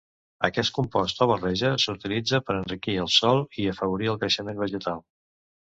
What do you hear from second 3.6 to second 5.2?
i afavorir el creixement vegetal.